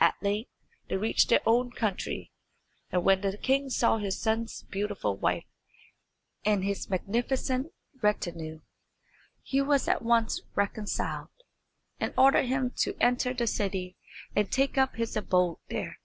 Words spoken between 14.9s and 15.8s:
his abode